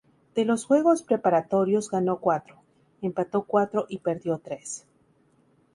De 0.33 0.45
los 0.45 0.65
juegos 0.65 1.03
preparatorios 1.03 1.91
ganó 1.91 2.17
cuatro, 2.17 2.59
empató 3.03 3.43
cuatro 3.43 3.85
y 3.87 3.99
perdió 3.99 4.39
tres. 4.39 4.87